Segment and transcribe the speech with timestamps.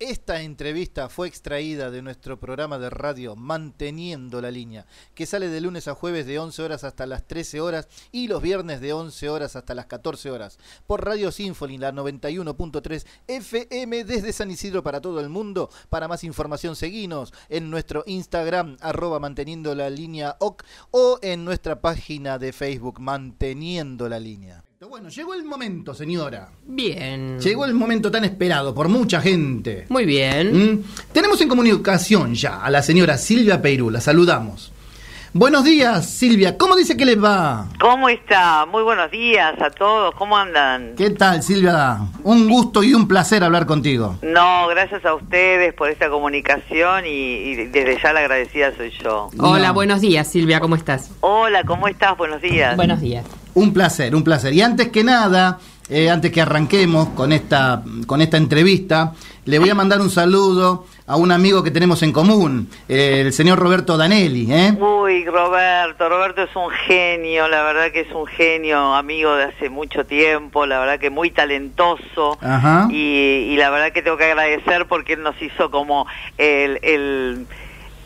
[0.00, 5.60] Esta entrevista fue extraída de nuestro programa de radio Manteniendo la Línea, que sale de
[5.60, 9.28] lunes a jueves de 11 horas hasta las 13 horas y los viernes de 11
[9.28, 15.02] horas hasta las 14 horas, por Radio Sinfoni, la 91.3 FM desde San Isidro para
[15.02, 15.68] todo el mundo.
[15.90, 21.82] Para más información, seguinos en nuestro Instagram, arroba Manteniendo la Línea OC, o en nuestra
[21.82, 24.64] página de Facebook, Manteniendo la Línea.
[24.88, 26.52] Bueno, llegó el momento, señora.
[26.66, 27.38] Bien.
[27.38, 29.84] Llegó el momento tan esperado por mucha gente.
[29.90, 30.72] Muy bien.
[30.72, 30.84] ¿Mm?
[31.12, 34.72] Tenemos en comunicación ya a la señora Silvia Peirú, la saludamos.
[35.32, 36.58] Buenos días, Silvia.
[36.58, 37.66] ¿Cómo dice que les va?
[37.80, 38.66] ¿Cómo está?
[38.66, 40.12] Muy buenos días a todos.
[40.16, 40.94] ¿Cómo andan?
[40.96, 41.98] ¿Qué tal, Silvia?
[42.24, 44.16] Un gusto y un placer hablar contigo.
[44.22, 49.30] No, gracias a ustedes por esta comunicación y, y desde ya la agradecida soy yo.
[49.38, 49.74] Hola, No.
[49.74, 51.12] buenos días, Silvia, ¿cómo estás?
[51.20, 52.16] Hola, ¿cómo estás?
[52.16, 52.74] Buenos días.
[52.74, 53.24] Buenos días.
[53.54, 54.52] Un placer, un placer.
[54.52, 55.60] Y antes que nada,
[55.90, 59.12] eh, antes que arranquemos con esta, con esta entrevista,
[59.44, 63.32] le voy a mandar un saludo a un amigo que tenemos en común, eh, el
[63.32, 64.46] señor Roberto Danelli.
[64.52, 64.76] ¿eh?
[64.78, 69.68] Uy, Roberto, Roberto es un genio, la verdad que es un genio, amigo de hace
[69.68, 72.38] mucho tiempo, la verdad que muy talentoso.
[72.40, 72.86] Ajá.
[72.90, 76.06] Y, y la verdad que tengo que agradecer porque él nos hizo como
[76.38, 77.46] el, el,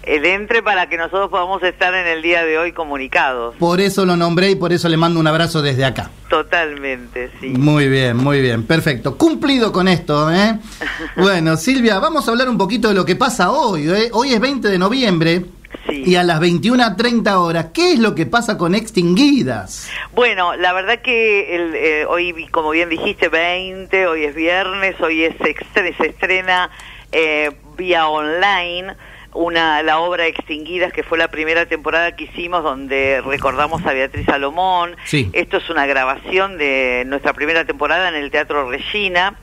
[0.07, 3.55] el entre para que nosotros podamos estar en el día de hoy comunicados.
[3.59, 6.11] Por eso lo nombré y por eso le mando un abrazo desde acá.
[6.29, 7.49] Totalmente, sí.
[7.49, 9.17] Muy bien, muy bien, perfecto.
[9.17, 10.59] Cumplido con esto, ¿eh?
[11.17, 13.89] Bueno, Silvia, vamos a hablar un poquito de lo que pasa hoy.
[13.89, 14.11] ¿eh?
[14.13, 15.45] Hoy es 20 de noviembre
[15.89, 16.05] Sí.
[16.07, 19.91] y a las 21.30 horas, ¿qué es lo que pasa con Extinguidas?
[20.13, 25.25] Bueno, la verdad que el, eh, hoy, como bien dijiste, 20, hoy es viernes, hoy
[25.25, 25.35] es
[25.75, 26.71] se estrena
[27.13, 28.95] eh, vía online
[29.35, 34.25] una la obra Extinguidas, que fue la primera temporada que hicimos donde recordamos a Beatriz
[34.27, 34.97] Salomón.
[35.05, 35.29] Sí.
[35.33, 39.35] Esto es una grabación de nuestra primera temporada en el Teatro Regina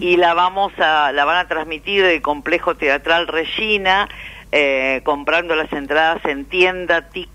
[0.00, 4.08] y la vamos a la van a transmitir del Complejo Teatral Regina.
[4.52, 6.44] eh, comprando las entradas en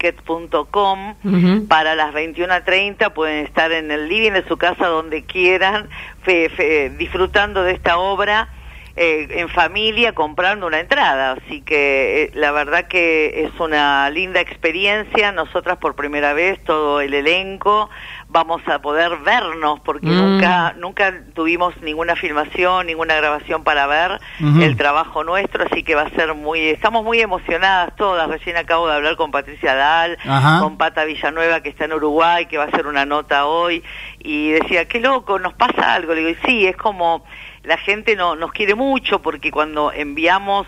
[0.05, 1.67] tiendaticket.com Ujú.
[1.67, 5.87] para las 21.30 pueden estar en el living de su casa donde quieran,
[6.23, 8.49] fe- fe- disfrutando de esta obra
[8.97, 11.33] eh, en familia, comprando una entrada.
[11.33, 15.31] Así que eh, la verdad que es una linda experiencia.
[15.31, 17.89] Nosotras por primera vez, todo el elenco,
[18.29, 20.15] vamos a poder vernos porque Mm.
[20.17, 26.03] nunca nunca tuvimos ninguna filmación, ninguna grabación para ver el trabajo nuestro, así que va
[26.03, 28.27] a ser muy, estamos muy emocionadas todas.
[28.29, 30.59] Recién acabo de hablar con Patricia Dal, Ajá.
[30.61, 33.83] con Pata Villanueva que está en Uruguay, que va a hacer una nota hoy,
[34.19, 36.13] y decía, qué loco, nos pasa algo.
[36.13, 37.25] Le digo, "Y sí, es como
[37.65, 40.67] la gente no, nos quiere mucho porque cuando enviamos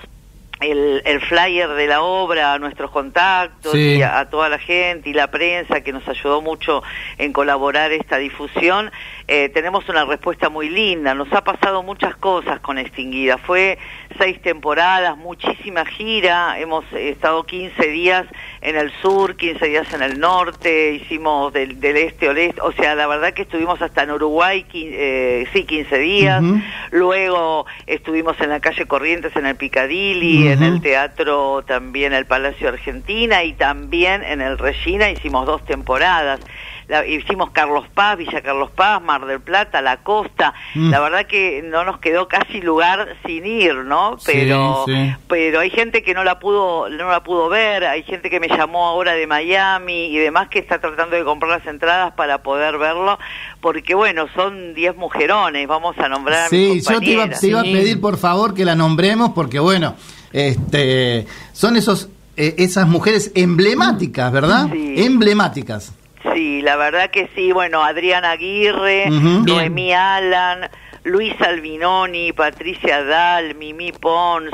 [0.60, 3.98] el, el flyer de la obra a nuestros contactos Sí.
[3.98, 6.82] y a, a toda la gente y la prensa que nos ayudó mucho
[7.20, 8.92] en colaborar esta difusión,
[9.28, 11.14] eh, tenemos una respuesta muy linda.
[11.14, 13.38] Nos ha pasado muchas cosas con Extinguida.
[13.38, 13.78] Fue
[14.18, 18.26] seis temporadas, muchísima gira, hemos estado 15 días
[18.62, 22.72] en el sur, 15 días en el norte, hicimos del, del este al este, o
[22.72, 26.44] sea, la verdad que estuvimos hasta en Uruguay, eh, sí, 15 días,
[26.92, 32.70] luego estuvimos en la calle Corrientes, en el Picadilly, en el teatro también el Palacio
[32.70, 36.40] Argentina y también en el Regina hicimos dos temporadas.
[36.88, 40.54] La- hicimos Carlos Paz, Villa Carlos Paz, Mar del Plata, La Costa.
[40.74, 40.90] Mm.
[40.90, 44.18] La verdad que no nos quedó casi lugar sin ir, ¿no?
[44.26, 45.14] Pero sí.
[45.28, 48.48] pero hay gente que no la pudo no la pudo ver, hay gente que me
[48.48, 52.78] llamó ahora de Miami y demás que está tratando de comprar las entradas para poder
[52.78, 53.20] verlo,
[53.62, 57.48] porque bueno, son 10 mujerones, vamos a nombrar a Sí, mis yo te iba, te
[57.48, 59.96] iba a pedir por favor que la nombremos porque bueno,
[60.32, 64.68] este, son esos, eh, esas mujeres emblemáticas, ¿verdad?
[64.72, 64.94] Sí.
[64.98, 65.94] Emblemáticas.
[66.34, 67.52] Sí, la verdad que sí.
[67.52, 69.06] Bueno, Adriana Aguirre.
[69.10, 70.70] Noemí Alan,
[71.04, 74.52] Luis Albinoni, Patricia Dal, Mimi Pons,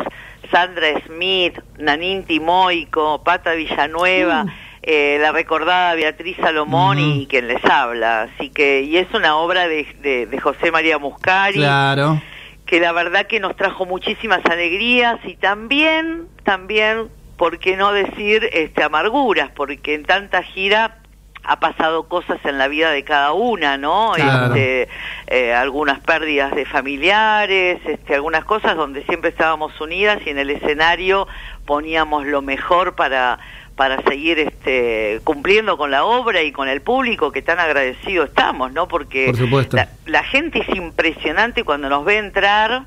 [0.51, 4.45] Sandra Smith, Nanín Timoico, Pata Villanueva,
[4.81, 8.23] eh, la recordada Beatriz Salomón y quien les habla.
[8.23, 12.21] Así que, y es una obra de, de- de José María Muscari Claro.
[12.65, 18.47] que la verdad que nos trajo muchísimas alegrías y también, también, ¿por qué no decir
[18.53, 19.49] este, amarguras?
[19.55, 20.97] Porque en tanta gira
[21.43, 24.13] ha pasado cosas en la vida de cada una, ¿no?
[24.15, 24.55] Claro.
[24.55, 24.87] Este,
[25.27, 30.49] eh, algunas pérdidas de familiares, este, algunas cosas donde siempre estábamos unidas y en el
[30.49, 31.27] escenario
[31.65, 33.39] poníamos lo mejor para
[33.75, 38.71] para seguir este cumpliendo con la obra y con el público que tan agradecido estamos,
[38.71, 38.87] ¿no?
[38.87, 42.83] Porque Por la, la gente es impresionante cuando nos ve entrar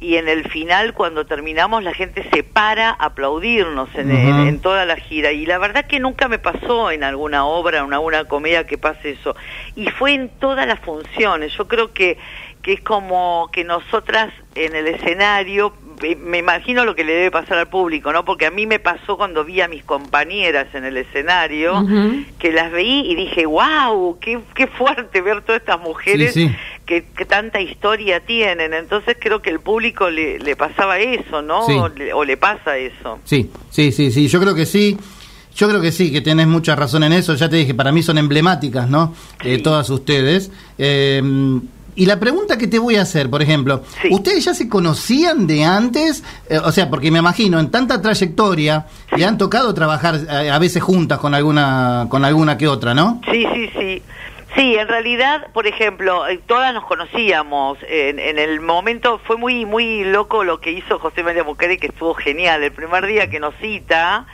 [0.00, 4.96] y en el final cuando terminamos la gente se para a aplaudirnos en, toda la
[4.96, 8.78] gira y la verdad que nunca me pasó en alguna obra, en alguna comedia que
[8.78, 9.36] pase eso
[9.76, 11.52] y fue en todas las funciones.
[11.56, 12.18] Yo creo que
[12.62, 17.30] que es como que nosotras en el escenario eh, me imagino lo que le debe
[17.30, 18.24] pasar al público, ¿no?
[18.24, 21.86] Porque a mí me pasó cuando vi a mis compañeras en el escenario,
[22.38, 26.56] que las veí y dije, wow, qué, qué fuerte ver todas estas mujeres Sí, sí.
[26.90, 28.74] Que, que tanta historia tienen.
[28.74, 31.64] Entonces creo que el público le, le pasaba eso, ¿no?
[31.64, 31.74] Sí.
[31.74, 33.20] O, le, o le pasa eso.
[33.24, 34.98] Sí, sí, sí, sí, yo creo que sí.
[35.54, 37.36] Yo creo que sí, que tenés mucha razón en eso.
[37.36, 39.14] Ya te dije, para mí son emblemáticas, ¿no?
[39.44, 39.62] Eh, Sí.
[39.62, 40.50] todas ustedes.
[40.78, 41.22] Eh,
[41.94, 44.08] y la pregunta que te voy a hacer, por ejemplo, Sí.
[44.10, 46.24] ¿ustedes ya se conocían de antes?
[46.48, 50.58] Eh, o sea, porque me imagino, en tanta trayectoria, le han tocado trabajar eh, a
[50.58, 53.20] veces juntas con alguna, con alguna que otra, ¿no?
[53.30, 54.02] Sí, sí, sí.
[54.56, 57.78] Sí, en realidad, por ejemplo, eh, todas nos conocíamos.
[57.88, 61.86] En, en el momento fue muy muy loco lo que hizo José María Mucari, que
[61.86, 62.62] estuvo genial.
[62.62, 64.26] El primer día que nos cita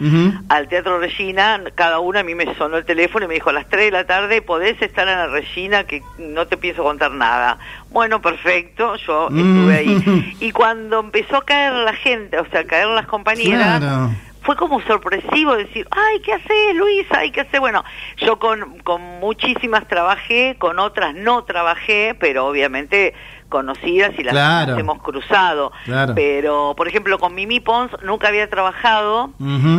[0.48, 3.52] al Teatro Regina, cada una a mí me sonó el teléfono y me dijo, a
[3.52, 7.10] las 3 de la tarde podés estar en la Regina, que no te pienso contar
[7.10, 7.58] nada.
[7.90, 10.36] Bueno, perfecto, yo estuve ahí.
[10.40, 14.10] Y cuando empezó a caer la gente, o sea, a caer las compañeras, Claro.
[14.46, 17.18] Fue como sorpresivo decir, ay, ¿qué haces, Luisa?
[17.18, 17.58] Ay, ¿qué haces?
[17.60, 17.84] Bueno,
[18.18, 23.12] yo con, con muchísimas trabajé, con otras no trabajé, pero obviamente
[23.48, 24.78] conocidas y las, Claro.
[24.78, 25.72] hemos cruzado.
[25.84, 26.14] Claro.
[26.14, 29.30] Pero, por ejemplo, con Mimi Pons nunca había trabajado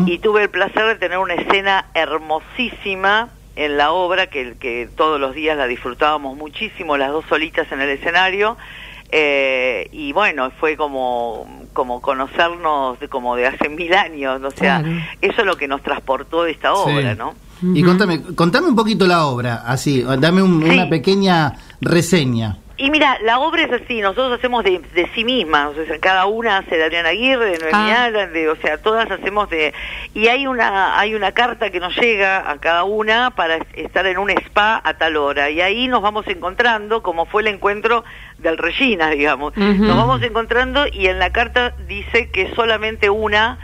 [0.06, 5.20] y tuve el placer de tener una escena hermosísima en la obra que, que todos
[5.20, 8.58] los días la disfrutábamos muchísimo, las dos solitas en el escenario.
[9.10, 14.80] Eh, y bueno, fue como, como conocernos de, como de hace mil años, o sea,
[14.82, 14.98] Claro.
[15.22, 17.20] eso es lo que nos transportó esta obra, Sí.
[17.20, 17.36] ¿no?
[17.76, 20.70] Y contame, contame un poquito la obra, así, dame un- Sí.
[20.72, 22.58] una pequeña reseña.
[22.80, 26.28] Y mira, la obra es así, nosotros hacemos de, de sí mismas, o sea, cada
[26.28, 28.04] una hace de Adriana Aguirre, de Noemí Ah.
[28.06, 29.74] Alan, de, o sea, todas hacemos de...
[30.14, 34.06] Y hay una, hay una carta que nos llega a cada una para es- estar
[34.06, 38.04] en un spa a tal hora, y ahí nos vamos encontrando, como fue el encuentro
[38.38, 39.58] del Regina, digamos.
[39.58, 43.58] Nos vamos encontrando y en la carta dice que solamente una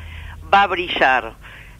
[0.51, 1.33] va a brillar.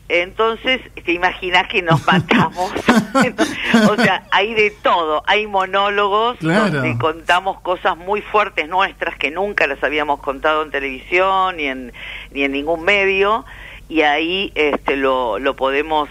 [0.10, 2.72] Entonces, te imaginas que nos matamos.
[3.90, 5.24] o sea, hay de todo.
[5.28, 6.70] Hay monólogos Claro.
[6.72, 11.94] donde contamos cosas muy fuertes nuestras que nunca las habíamos contado en televisión ni en,
[12.32, 13.46] ni en ningún medio.
[13.90, 16.10] Y ahí este, lo, lo podemos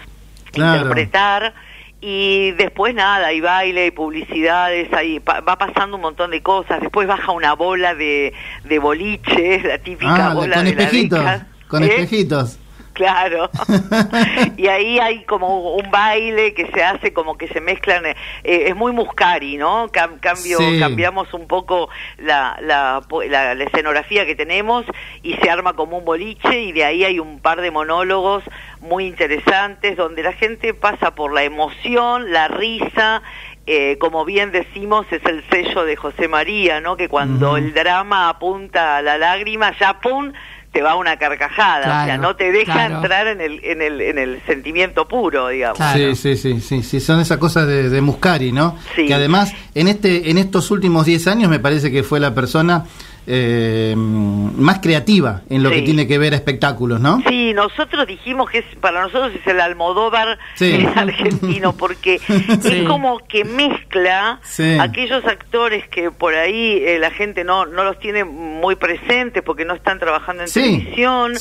[0.51, 0.77] Claro.
[0.81, 1.53] interpretar.
[2.01, 6.81] Y después nada, hay baile, hay publicidades, hay, pa- va pasando un montón de cosas.
[6.81, 8.33] Después baja una bola de,
[8.65, 11.47] de boliche, la típica Ah, bola con de la espejitos, década.
[11.69, 11.87] con ¿Eh?
[11.87, 12.59] espejitos.
[12.93, 13.49] Claro.
[14.57, 18.05] y ahí hay como un baile que se hace como que se mezclan.
[18.05, 19.89] eh, eh, es muy muscari, ¿no?
[19.89, 20.79] Cam- cambio, Sí.
[20.79, 24.85] Cambiamos un poco la, la, po- la- la escenografía que tenemos
[25.23, 28.43] y se arma como un boliche y de ahí hay un par de monólogos
[28.81, 33.21] muy interesantes donde la gente pasa por la emoción, la risa.
[33.65, 36.97] eh, como bien decimos, es el sello de José María, ¿no?
[36.97, 40.33] Que cuando el drama apunta a la lágrima, ya ¡pum!
[40.73, 42.95] Te va una carcajada, o sea, no te deja claro.
[42.95, 45.77] entrar en el, en el, en el sentimiento puro, digamos.
[45.77, 46.15] Claro.
[46.15, 48.75] Sí, sí, sí, sí, sí, son esas cosas de, de Muscari, ¿no?
[48.95, 49.05] Sí.
[49.05, 52.85] Que además, en este, en estos últimos 10 años me parece que fue la persona
[53.27, 55.75] eh, más creativa en lo Sí.
[55.75, 57.21] que tiene que ver a espectáculos, ¿no?
[57.27, 60.85] Sí, nosotros dijimos que es, para nosotros es el Almodóvar Sí.
[60.95, 62.15] argentino, porque
[62.63, 64.39] es como que mezcla
[64.79, 69.65] aquellos actores que por ahí eh, la gente no, no los tiene muy presentes porque
[69.65, 71.33] no están trabajando en televisión.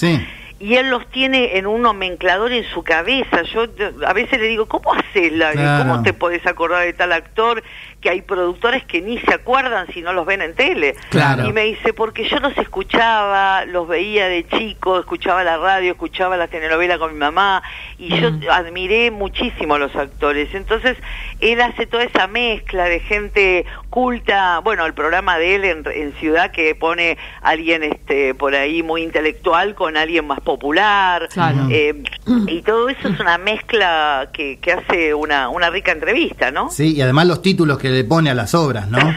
[0.61, 3.43] Y él los tiene en un nomenclador en su cabeza.
[3.53, 3.65] Yo
[4.07, 5.33] a veces le digo, ¿cómo haces?
[5.33, 5.83] Claro.
[5.89, 7.65] ¿Cómo te podés acordar de tal actor?
[8.03, 10.97] Que hay productores que ni se acuerdan si no los ven en tele.
[11.09, 11.47] Claro.
[11.47, 16.37] Y me dice, porque yo los escuchaba, los veía de chico, escuchaba la radio, escuchaba
[16.37, 17.63] la telenovela con mi mamá,
[17.99, 20.53] y yo admiré muchísimo a los actores.
[20.53, 20.99] Entonces,
[21.43, 26.13] él hace toda esa mezcla de gente culta, bueno, el programa de él en, en
[26.15, 31.29] Ciudad que pone a alguien este, por ahí muy intelectual con alguien más popular.
[31.33, 31.67] Claro.
[31.71, 32.03] Eh,
[32.47, 36.71] y todo eso es una mezcla que, que hace una, una rica entrevista, ¿no?
[36.71, 38.99] Sí, y además los títulos que le pone a las obras, ¿no?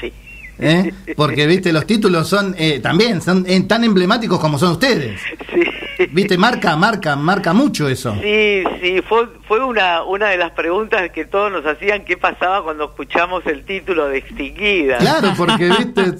[0.00, 0.12] Sí.
[0.60, 0.92] ¿Eh?
[1.16, 5.20] Porque, viste, los títulos son eh, también son eh, tan emblemáticos como son ustedes.
[5.52, 5.62] Sí.
[6.10, 8.14] Viste, marca, marca, marca mucho eso.
[8.22, 12.62] Sí, sí, fue, fue una, una de las preguntas que todos nos hacían, ¿qué pasaba
[12.62, 14.98] cuando escuchamos el título de Extinguida?
[14.98, 16.14] Claro, porque, viste,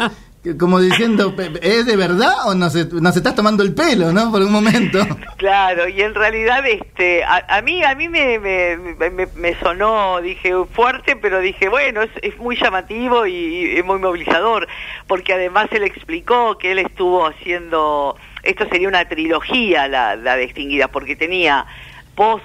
[0.59, 4.31] como diciendo, ¿es de verdad o nos, nos estás tomando el pelo, no?
[4.31, 4.99] Por un momento.
[5.37, 8.77] Claro, y en realidad este a, a mí a mí me, me,
[9.11, 13.85] me, me sonó, dije, fuerte, pero dije, bueno, es, es muy llamativo y, y es
[13.85, 14.67] muy movilizador,
[15.07, 20.45] porque además él explicó que él estuvo haciendo, esto sería una trilogía la, la de
[20.45, 21.67] Extinguida, porque tenía
[22.15, 22.45] post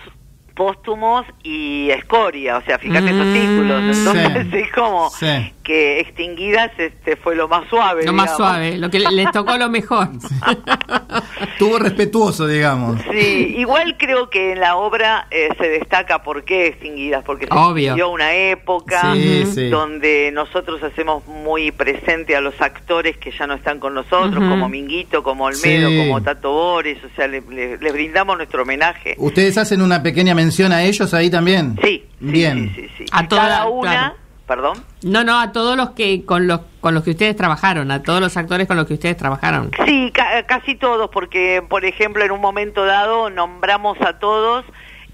[0.55, 5.53] póstumos y escoria, o sea, fíjate esos Mm, títulos, entonces sí, es como sí.
[5.63, 8.05] que extinguidas este fue lo más suave.
[8.05, 10.09] Lo más suave, lo que le- les tocó lo mejor.
[11.53, 12.99] Estuvo respetuoso, digamos.
[13.11, 17.53] Sí, igual creo que en la obra eh, se destaca por qué extinguidas, porque se
[17.53, 17.91] Obvio.
[17.93, 19.69] vivió una época Sí, sí.
[19.69, 24.69] donde nosotros hacemos muy presente a los actores que ya no están con nosotros, como
[24.69, 25.97] Minguito, como Olmedo, Sí.
[25.97, 29.15] como Tato Bores, o sea, le, le- les brindamos nuestro homenaje.
[29.17, 31.75] ¿Ustedes hacen una pequeña mención a ellos ahí también?
[31.81, 32.71] Sí, sí, Bien.
[32.75, 33.05] sí, sí, sí.
[33.11, 34.15] A toda- cada una, claro.
[34.47, 34.83] perdón.
[35.03, 38.19] No, no, a todos los que con los con los que ustedes trabajaron, a todos
[38.19, 39.71] los actores con los que ustedes trabajaron.
[39.85, 44.65] Sí, ca- casi todos, porque por ejemplo en un momento dado nombramos a todos,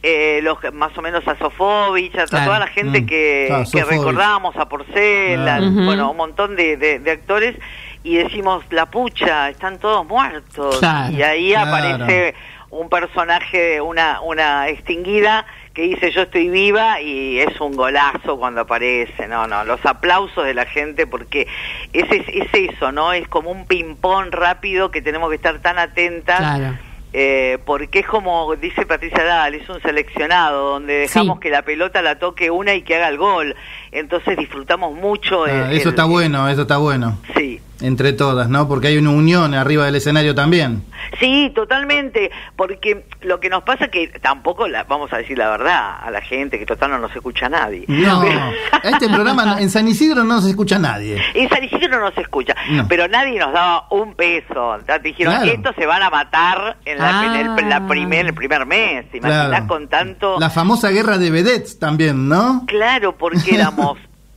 [0.01, 2.45] eh, los que- más o menos a Sofovich, a Claro.
[2.45, 3.05] toda la gente Mm.
[3.05, 5.67] que, Claro, que recordamos, a Porcela, Claro.
[5.67, 5.83] Ujú.
[5.85, 7.55] bueno, un montón de, de- de actores,
[8.01, 10.79] y decimos, la pucha, están todos muertos.
[10.79, 11.13] Claro.
[11.13, 11.67] Y ahí Claro.
[11.69, 12.33] aparece
[12.71, 18.61] un personaje, una, una extinguida que dice yo estoy viva y es un golazo cuando
[18.61, 21.47] aparece, no, no, los aplausos de la gente porque
[21.93, 23.13] es, es, es eso, ¿no?
[23.13, 26.39] Es como un ping-pong rápido que tenemos que estar tan atentas.
[26.39, 26.77] Claro.
[27.11, 31.41] eh, porque es como dice Patricia Dal, es un seleccionado donde dejamos Sí.
[31.41, 33.55] que la pelota la toque una y que haga el gol.
[33.91, 35.45] Entonces disfrutamos mucho.
[35.45, 37.17] Ah, el- eso el- está bueno, eso está bueno.
[37.35, 38.67] Sí, Entre todas, ¿no?
[38.67, 40.83] Porque hay una unión arriba del escenario también.
[41.17, 45.95] Sí, totalmente, porque lo que nos pasa que tampoco, la, vamos a decir la verdad
[46.03, 47.85] a la gente, que total no nos escucha nadie.
[47.87, 48.51] No, a
[48.83, 51.21] este programa en San Isidro no se escucha nadie.
[51.33, 52.85] En San Isidro no se escucha, No.
[52.89, 54.77] pero nadie nos daba un peso.
[54.85, 55.49] Te dijeron, Claro.
[55.51, 57.87] estos se van a matar en, la, en el, la Ah.
[57.87, 59.09] primer, el primer mes.
[59.09, 59.67] ¿Te imaginas Claro.
[59.67, 60.37] con tanto?
[60.37, 62.65] La famosa guerra de vedettes también, ¿no?
[62.67, 63.57] Claro, porque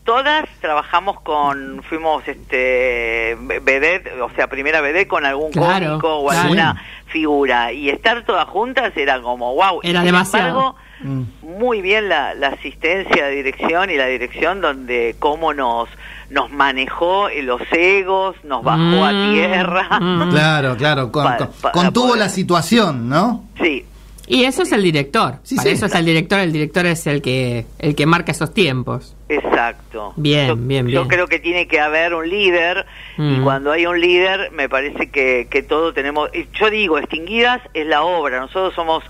[0.04, 6.26] todas, trabajamos con, fuimos este vedette, o sea, primera vedette con algún Claro, cómico o
[6.28, 6.42] claro.
[6.42, 7.72] alguna figura.
[7.72, 9.80] Y estar todas juntas era como, wow.
[9.82, 10.48] Era Sin demasiado.
[10.48, 11.22] embargo, Mm.
[11.58, 15.88] muy bien la, la asistencia de dirección y la dirección donde cómo nos
[16.30, 19.98] nos manejó en los egos, nos bajó a Mm, tierra.
[20.00, 20.30] mm.
[20.30, 21.24] Claro, claro, con-
[21.60, 23.44] Pa- contuvo la situación, ¿no?
[23.60, 23.84] Sí,
[24.26, 25.36] Y eso es el director.
[25.42, 25.74] Sí, Para sí.
[25.74, 26.38] eso está el director.
[26.40, 29.14] El director es el que el que marca esos tiempos.
[29.28, 30.12] exacto.
[30.16, 31.08] Bien, yo, bien, Yo bien.
[31.08, 32.86] creo que tiene que haber un líder
[33.18, 33.42] y Mm.
[33.44, 36.30] cuando hay un líder me parece que, que todo tenemos...
[36.58, 39.02] Yo digo, extinguidas es la obra, nosotros somos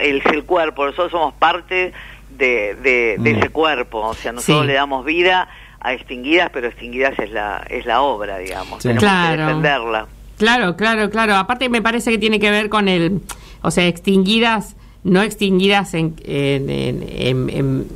[0.00, 1.92] el, el cuerpo, nosotros somos parte
[2.30, 3.38] de, de, de Mm.
[3.38, 4.66] ese cuerpo, o sea, nosotros Sí.
[4.66, 5.48] le damos vida
[5.80, 8.88] a extinguidas, pero extinguidas es la, es la obra, digamos, Sí.
[8.88, 9.36] tenemos Claro.
[9.36, 10.06] que defenderla.
[10.38, 11.34] Claro, claro, claro.
[11.36, 13.20] Aparte me parece que tiene que ver con el,
[13.62, 17.86] o sea, extinguidas, no extinguidas en, en, en, en- en-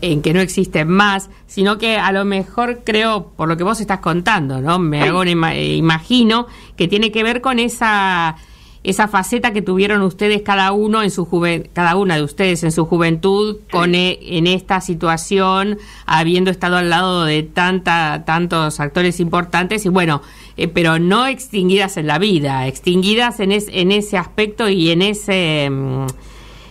[0.00, 3.80] en que no existen más, sino que a lo mejor creo, por lo que vos
[3.80, 4.78] estás contando, ¿no?
[4.78, 6.46] Me hago una eh, imagino
[6.76, 8.36] que tiene que ver con esa
[8.82, 12.70] esa faceta que tuvieron ustedes cada uno en su juven- cada una de ustedes en
[12.72, 19.20] su juventud con e- en esta situación habiendo estado al lado de tanta tantos actores
[19.20, 20.20] importantes y bueno
[20.56, 25.02] eh, pero no extinguidas en la vida extinguidas en es- en ese aspecto y en
[25.02, 26.06] ese mm,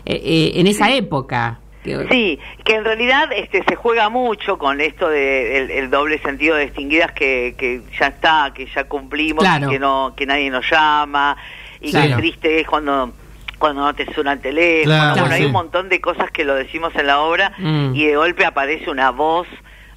[0.06, 1.60] eh, eh, en esa época
[2.10, 6.56] Sí, que en realidad este se juega mucho con esto de el, el doble sentido
[6.56, 9.68] de extinguidas que, que ya está, que ya cumplimos, Claro.
[9.68, 11.36] y que no que nadie nos llama
[11.82, 12.16] y Claro.
[12.16, 13.12] que triste es cuando
[13.60, 14.96] cuando no te suena el teléfono.
[14.96, 17.94] Claro, bueno, hay un montón de cosas que lo decimos en la obra Mm.
[17.96, 19.48] y de golpe aparece una voz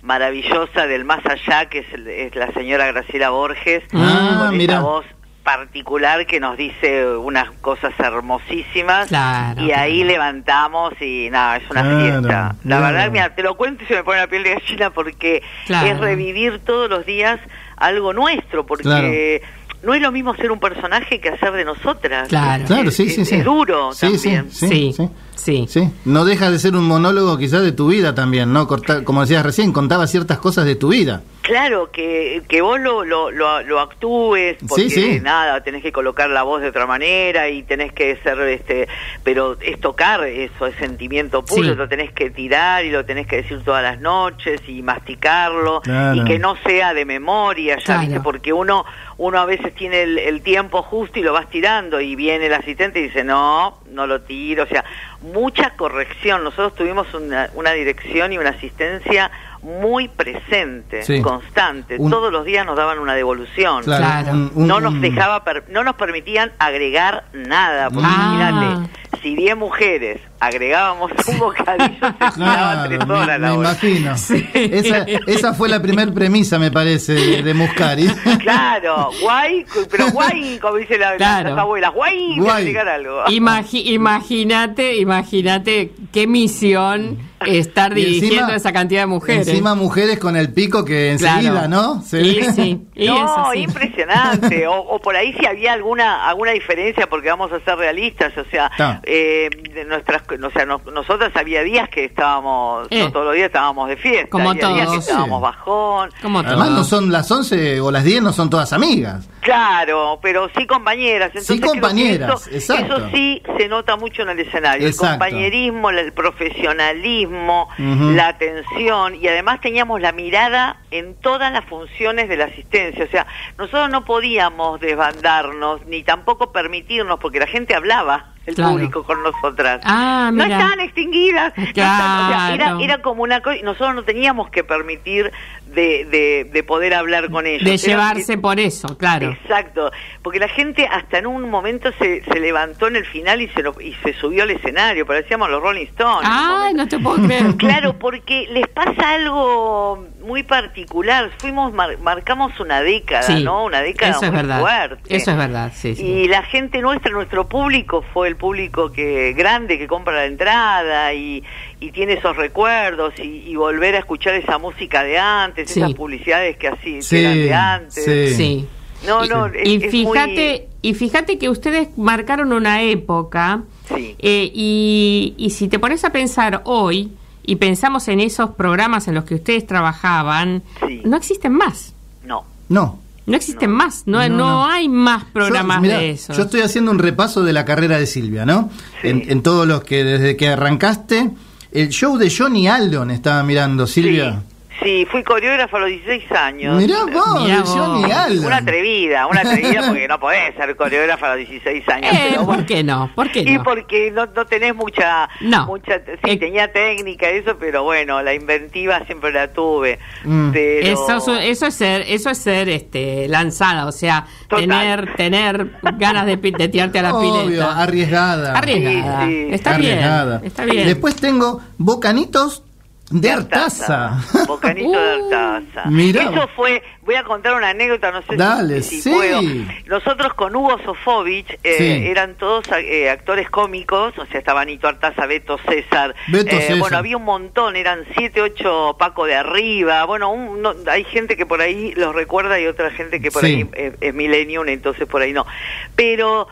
[0.06, 4.74] maravillosa del más allá que es, el- es la señora Graciela Borges Ah, con mira.
[4.74, 5.04] esa voz
[5.42, 10.12] particular que nos dice unas cosas hermosísimas Claro, y ahí claro.
[10.12, 12.28] levantamos y nada, es una Claro, fiesta.
[12.64, 12.82] La claro.
[12.94, 15.86] verdad, mira, te lo cuento y se me pone la piel de gallina porque Claro.
[15.86, 17.38] es revivir todos los días
[17.76, 19.40] algo nuestro, porque
[19.84, 22.28] no es lo mismo ser un personaje que hacer de nosotras.
[22.28, 22.64] Claro.
[22.64, 23.34] Claro, sí, Es- sí, es- sí.
[23.36, 24.50] Es duro Sí, también.
[24.50, 25.10] sí, sí, sí.
[25.36, 25.66] Sí.
[25.68, 28.66] Sí, no deja de ser un monólogo quizás de tu vida también, ¿no?
[28.66, 31.22] Corta- como decías recién, contaba ciertas cosas de tu vida.
[31.42, 35.20] Claro, que, que vos lo, lo, lo, lo actúes, porque sí.
[35.22, 38.88] nada, tenés que colocar la voz de otra manera y tenés que ser, este,
[39.22, 41.74] pero es tocar eso, es sentimiento puro, Sí.
[41.76, 46.16] lo tenés que tirar y lo tenés que decir todas las noches y masticarlo Claro.
[46.20, 48.00] y que no sea de memoria, ya Claro.
[48.00, 48.84] viste, porque uno,
[49.18, 52.54] uno a veces tiene el, el tiempo justo y lo vas tirando y viene el
[52.54, 54.84] asistente y dice, no, no lo tiro, o sea,
[55.22, 59.30] mucha corrección, nosotros tuvimos una, una dirección y una asistencia
[59.62, 61.20] muy presente, Sí.
[61.22, 61.96] constante.
[61.98, 63.82] Un- Todos los días nos daban una devolución.
[63.82, 64.30] Claro.
[64.32, 67.90] un- un- No nos dejaba, per- no nos permitían agregar nada.
[67.90, 68.34] Porque Ah.
[68.38, 68.90] imagínate,
[69.22, 73.70] si 10 mujeres agregábamos un bocadillo, se Claro, tres me, horas la me hora.
[73.70, 74.12] imagino.
[74.14, 78.06] Esa, esa fue la primer premisa, me parece, de, de Muscari.
[78.46, 81.50] Claro, guay, pero guay, como dice la, Claro.
[81.50, 82.72] las abuelas, guay, Guay.
[82.72, 83.24] te algo.
[83.26, 89.48] Imagi- imagínate, imagínate qué misión estar dirigiendo encima- a esa cantidad de mujeres.
[89.48, 91.38] Encima mujeres con el pico que Claro.
[91.38, 92.02] enseguida, ¿no?
[92.02, 94.66] Se Y sí, y no, impresionante.
[94.66, 98.44] O, o por ahí si había alguna alguna diferencia, porque vamos a ser realistas, o
[98.50, 99.00] sea, Está.
[99.04, 103.04] eh, de nuestras, o sea, nos- nosotras había días que estábamos, Eh.
[103.04, 105.08] no todos los días estábamos de fiesta, Como había días que todos.
[105.08, 105.42] estábamos Sí.
[105.42, 106.10] bajón.
[106.22, 109.28] Como Además no son las 11 o las 10, no son todas amigas.
[109.40, 111.28] Claro, pero sí compañeras.
[111.28, 112.96] Entonces Sí compañeras, eso, exacto.
[112.96, 114.86] eso sí se nota mucho en el escenario.
[114.88, 115.06] Exacto.
[115.06, 122.28] El compañerismo, el profesionalismo, la atención y además teníamos la mirada en todas las funciones
[122.28, 123.04] de la asistencia.
[123.04, 123.26] O sea,
[123.58, 128.32] nosotros no podíamos desbandarnos ni tampoco permitirnos porque la gente hablaba.
[128.46, 128.72] El Claro.
[128.72, 129.80] público con nosotras.
[129.84, 131.52] Ah, no están extinguidas.
[131.56, 135.32] no están- o sea, era, era como una cosa, nosotros no teníamos que permitir
[135.66, 137.64] de, de, de poder hablar con ellos.
[137.64, 139.30] De Era- llevarse por eso, claro.
[139.32, 139.90] Exacto,
[140.22, 143.62] porque la gente hasta en un momento se, se levantó en el final y se,
[143.62, 146.28] lo- y se subió al escenario, parecíamos los Rolling Stones.
[146.28, 146.76] momento.
[146.76, 147.46] no te puedo creer.
[147.56, 151.30] Claro, porque les pasa algo muy particular.
[151.38, 153.64] Fuimos mar- marcamos una década, Sí, ¿no?
[153.64, 154.60] Una década eso es muy verdad.
[154.60, 155.16] fuerte.
[155.16, 156.02] Eso es verdad, sí, sí.
[156.04, 161.14] Y la gente nuestra, nuestro público fue el público que grande que compra la entrada
[161.14, 161.42] y,
[161.80, 165.80] y tiene esos recuerdos y, y volver a escuchar esa música de antes, Sí.
[165.80, 168.04] esas publicidades que así Sí, eran de antes.
[168.04, 168.34] sí.
[168.34, 168.68] Sí.
[169.06, 173.62] No, Y- no, es- y es fíjate, y fíjate que ustedes marcaron una época
[173.94, 174.16] Sí.
[174.18, 177.12] eh, y, y si te pones a pensar hoy
[177.46, 181.00] y pensamos en esos programas en los que ustedes trabajaban, Sí.
[181.04, 181.92] no existen más.
[182.24, 182.44] No.
[182.68, 182.98] No.
[183.26, 184.66] No existen más, no, No, no, no.
[184.66, 186.32] hay más programas yo, mirá, de eso.
[186.32, 188.70] Yo estoy haciendo un repaso de la carrera de Silvia, ¿no?
[189.02, 189.08] Sí.
[189.08, 191.30] En, en todos los que desde que arrancaste,
[191.72, 194.42] el show de Johnny Aldon estaba mirando, Silvia.
[194.48, 196.76] Sí, sí, fui coreógrafa a los 16 años.
[196.80, 198.28] Mirá vos, Mirá vos.
[198.44, 202.12] Una atrevida, una atrevida porque no podés ser coreógrafa a los 16 años.
[202.14, 202.56] Eh, pero bueno.
[202.62, 203.10] ¿Por qué no?
[203.14, 203.62] ¿Por qué Y no?
[203.64, 205.66] porque no, no tenés mucha, No.
[205.66, 206.36] mucha, sí, Eh.
[206.36, 209.98] tenía técnica y eso, pero bueno, la inventiva siempre la tuve.
[210.24, 210.50] Mm.
[210.52, 210.86] Pero...
[211.16, 214.68] Eso, es- eso es ser, eso es ser este, lanzada, o sea, Total.
[214.68, 217.82] tener, tener ganas de, de tirarte a la Obvio, pileta.
[217.82, 218.52] arriesgada.
[218.58, 219.26] Arriesgada.
[219.26, 219.54] Sí, sí.
[219.54, 220.38] Está Arriesgada.
[220.38, 220.46] bien.
[220.46, 220.86] Está bien.
[220.86, 222.62] Después tengo Bocanitos
[223.08, 224.18] de Artaza.
[224.48, 225.88] Bocanito de Artaza.
[225.88, 226.24] Mirá.
[226.24, 229.10] Eso fue, voy a contar una anécdota, no sé Dale, si, sí.
[229.10, 229.40] puedo.
[229.86, 232.06] Nosotros con Hugo Sofovich eh, Sí.
[232.08, 236.16] eran todos eh, actores cómicos, o sea, estaba Nito Artaza, Beto César.
[236.28, 236.78] Beto eh, César.
[236.78, 240.04] Bueno, había un montón, eran siete, ocho Paco de arriba.
[240.04, 243.42] Bueno, un- no- hay gente que por ahí los recuerda y otra gente que por
[243.44, 243.46] Sí.
[243.54, 245.46] ahí es, es millennium, entonces por ahí no.
[245.94, 246.48] Pero,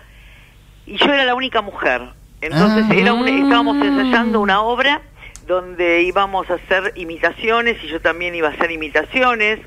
[0.87, 2.03] y yo era la única mujer.
[2.41, 2.95] Entonces Ah.
[2.95, 5.01] era un- estábamos ensayando una obra
[5.47, 9.61] donde íbamos a hacer imitaciones y yo también iba a hacer imitaciones.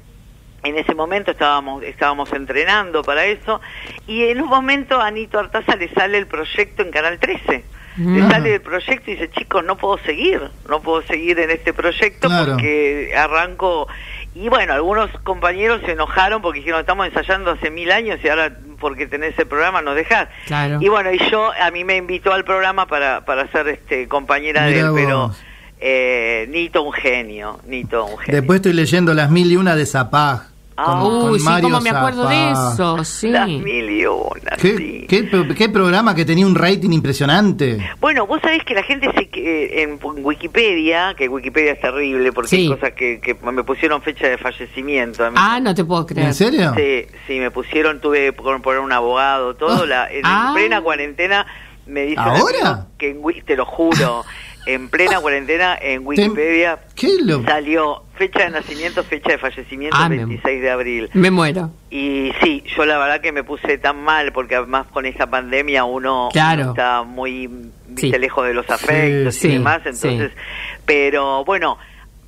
[0.64, 3.62] En ese momento estábamos estábamos entrenando para eso
[4.08, 7.64] y en un momento a Anito Artaza le sale el proyecto en Canal 13.
[7.98, 11.74] Le sale el proyecto y dice, chicos, no puedo seguir, no puedo seguir en este
[11.74, 12.52] proyecto Claro.
[12.54, 13.88] porque arranco...
[14.36, 18.56] Y bueno, algunos compañeros se enojaron porque dijeron, estamos ensayando hace mil años y ahora
[18.80, 20.28] porque tenés el programa nos dejás.
[20.46, 20.78] Claro.
[20.80, 24.66] Y bueno, y yo, a mí me invitó al programa para, para ser este compañera
[24.66, 25.32] de él, pero.
[25.80, 28.40] Eh, Nito un genio, Nito un genio.
[28.42, 30.48] Después estoy leyendo Las Mil y Una de Zapag.
[30.80, 31.04] Ah.
[31.04, 33.30] Uy, sí, Mario cómo me acuerdo de eso, sí.
[33.32, 35.06] Las mil y una, ¿Qué, sí.
[35.10, 37.80] qué, pro- qué programa que tenía un rating impresionante?
[38.00, 42.50] Bueno, vos sabés que la gente se que en Wikipedia, que Wikipedia es terrible porque
[42.50, 42.58] Sí.
[42.58, 45.26] hay cosas que, que me pusieron fecha de fallecimiento.
[45.26, 45.36] a mí.
[45.40, 46.28] Ah, no te puedo creer.
[46.28, 46.72] ¿En serio?
[46.76, 49.82] Sí, sí, me pusieron, tuve que poner un abogado, todo.
[49.82, 49.88] Ah.
[49.88, 50.52] La, en Ah.
[50.54, 51.48] plena cuarentena
[51.88, 52.86] me dicen ¿Ahora?
[53.00, 54.26] que en te lo juro,
[54.68, 57.44] en plena cuarentena en Wikipedia ¿Qué lo?
[57.44, 61.10] salió fecha de nacimiento, fecha de fallecimiento, Ah, me- 26 de abril.
[61.14, 61.72] Me muero.
[61.90, 65.86] Y sí, yo la verdad que me puse tan mal porque además con esta pandemia
[65.86, 66.62] uno, Claro.
[66.64, 67.50] uno está muy
[67.96, 68.12] Sí.
[68.12, 70.32] lejos de los afectos Sí, y sí, demás, entonces,
[70.86, 71.78] pero bueno,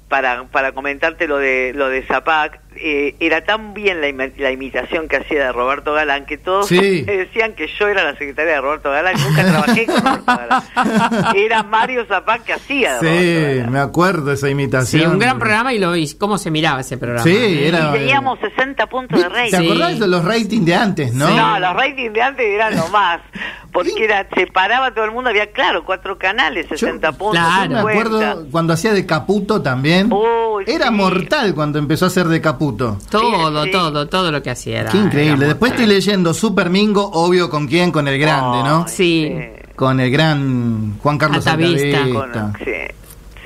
[0.07, 4.07] para, para comentarte lo de lo de Zapac, eh, era tan bien la,
[4.51, 7.03] imitación que hacía de Roberto Galán que todos Sí.
[7.07, 11.35] me decían que yo era la secretaria de Roberto Galán, nunca trabajé con Roberto Galán.
[11.35, 13.71] Era Mario Zapac que hacía de Sí, Galán.
[13.73, 15.11] me acuerdo esa Sí, imitación.
[15.13, 16.13] un gran programa y lo vi.
[16.17, 17.23] ¿Cómo se miraba ese programa?
[17.23, 19.51] Sí, era- Y teníamos 60 puntos de rating.
[19.51, 19.65] ¿Te Sí.
[19.65, 21.29] acordás de los ratings de antes, no?
[21.29, 23.21] No, los ratings de antes eran lo más.
[23.71, 27.39] Porque era, se paraba todo el mundo, había, claro, cuatro canales, 60 puntos.
[27.39, 27.85] claro.
[27.85, 27.99] Me 50.
[28.31, 30.09] acuerdo cuando hacía de Caputo también.
[30.65, 30.91] Era sí.
[30.93, 32.58] mortal cuando empezó a hacer de Caputo.
[32.59, 33.71] Todo, Sí, sí.
[33.71, 34.91] todo, todo lo que hacía era.
[34.91, 35.45] Qué increíble.
[35.45, 35.95] era Después estoy mortal.
[36.05, 38.87] leyendo Super Mingo, obvio con quién, con el grande, ¿no?
[38.87, 39.33] Sí.
[39.75, 41.99] con el gran Juan Carlos Altavista.
[42.03, 42.41] Altavista.
[42.41, 42.71] Con- sí,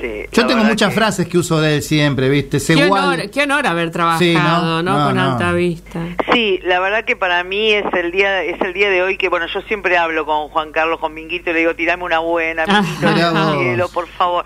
[0.02, 2.60] sí, Yo tengo muchas que- frases que uso de él siempre, ¿viste?
[2.60, 4.82] Se Qué igual- honor, qué honor haber trabajado, Sí, ¿no?
[4.82, 4.98] ¿no?
[4.98, 5.32] No, Con no.
[5.34, 6.00] Alta Vista.
[6.34, 9.30] Sí, la verdad que para mí es el día es el día de hoy que
[9.30, 12.66] bueno yo siempre hablo con Juan Carlos con Minguito y le digo tirame una buena
[12.66, 13.58] Minguito, vos.
[13.60, 14.44] cielo por favor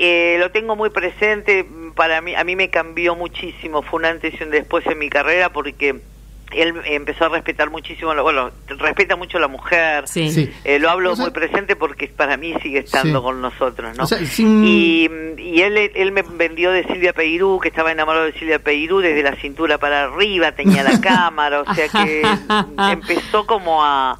[0.00, 4.34] Eh, lo tengo muy presente para mí a mí me cambió muchísimo fue un antes
[4.40, 6.00] y un después en mi carrera porque
[6.52, 10.30] él empezó a respetar muchísimo lo- bueno respeta mucho a la mujer Sí.
[10.30, 10.50] Sí.
[10.64, 13.22] Eh, lo hablo O sea- muy presente porque para mí sigue estando Sí.
[13.24, 14.04] con nosotros, ¿no?
[14.04, 18.24] O sea, sin- Y, y él, él me vendió de Silvia Peirú, que estaba enamorado
[18.24, 22.22] de Silvia Peirú desde la cintura para arriba, tenía la cámara, o sea que
[22.92, 24.18] empezó como a,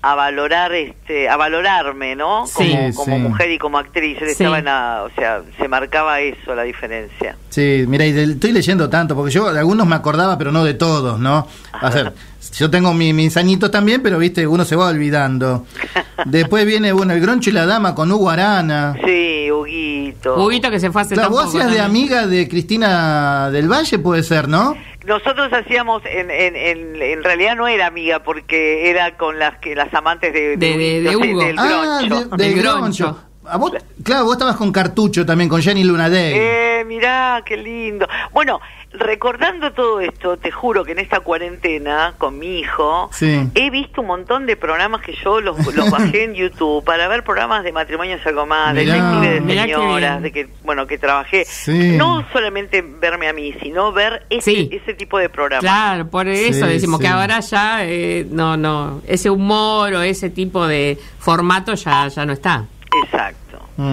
[0.00, 2.46] a valorar, este, a valorarme, ¿no?
[2.46, 2.54] Sí.
[2.70, 3.22] Como, Sí, como sí.
[3.22, 4.44] mujer y como actriz, Sí.
[4.46, 7.36] o sea, se marcaba eso la diferencia.
[7.48, 10.62] Sí, mira, y del- estoy leyendo tanto, porque yo de algunos me acordaba, pero no
[10.64, 11.48] de todos, ¿no?
[11.72, 12.12] A ver,
[12.56, 15.66] yo tengo mi- mis añitos también, pero viste, uno se va olvidando.
[16.24, 18.94] Después viene, bueno, el Groncho y la Dama con Hugo Arana.
[19.04, 20.36] Sí, Huguito.
[20.42, 24.22] Huguito que se fue hace Claro, vos hacías de amiga de Cristina del Valle, puede
[24.22, 24.74] ser, ¿no?
[25.06, 29.74] Nosotros hacíamos, en, en, en, en realidad no era amiga porque era con las que
[29.74, 31.40] las amantes de, De- de- de Hugo.
[31.44, 32.28] del ah, Groncho.
[32.30, 33.04] de- del El Groncho.
[33.06, 33.24] Groncho.
[33.50, 33.72] A vos,
[34.02, 36.34] claro, vos estabas con Cartucho también, con Jenny Lunadey.
[36.36, 38.06] Eh, mirá, qué lindo.
[38.30, 38.60] Bueno,
[38.92, 43.48] recordando todo esto, te juro que en esta cuarentena con mi hijo Sí.
[43.54, 47.22] he visto un montón de programas que yo los, los bajé en YouTube para ver
[47.22, 51.44] programas de matrimonios algo más, de qué señoras, de que bueno que trabajé.
[51.44, 51.96] Sí.
[51.96, 54.68] No solamente verme a mí, sino ver ese, Sí.
[54.72, 55.60] ese tipo de programas.
[55.70, 57.04] Claro, por eso Sí, decimos sí.
[57.06, 62.24] que ahora ya eh, no, no, ese humor o ese tipo de formato ya, ya
[62.24, 62.64] no está.
[63.04, 63.47] Exacto.
[63.78, 63.90] Mm.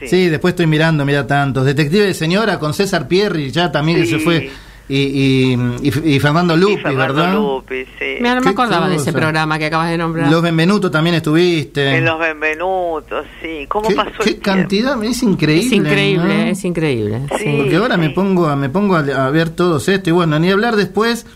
[0.00, 1.64] Sí, Sí, después estoy mirando, mira tantos.
[1.64, 4.12] Detective de Señora con César Pierri, ya también que Sí.
[4.12, 4.50] se fue.
[4.88, 5.58] Y, y,
[5.88, 7.34] y- y Fernando Y Lupi, Fernando ¿verdad?
[7.34, 8.16] Lupi, sí.
[8.18, 10.28] Mira, no Qué me acordaba de ese programa que acabas de nombrar.
[10.30, 11.96] Los Benvenuto también estuviste.
[11.98, 13.64] En los Benvenutos, sí.
[13.68, 14.42] ¿Cómo ¿Qué, pasó qué el tiempo?
[14.42, 15.04] cantidad?
[15.04, 15.66] Es increíble.
[15.66, 16.44] es increíble, ¿no?
[16.50, 17.20] es increíble.
[17.38, 17.54] Sí.
[17.58, 20.50] Porque ahora me pongo, a, me pongo a, a ver todos esto y bueno, ni
[20.50, 21.26] hablar después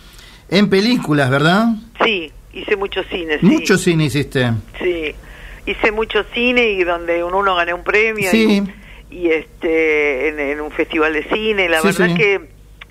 [0.51, 1.69] en películas, ¿verdad?
[2.05, 3.47] Sí, hice mucho cine, sí.
[3.47, 4.53] Mucho cine hiciste.
[4.83, 5.15] Sí,
[5.67, 8.63] hice mucho cine y donde un- uno gané un premio Sí.
[9.11, 11.69] y, y, este en, en un festival de cine.
[11.69, 12.15] La Sí, verdad sí.
[12.15, 12.41] que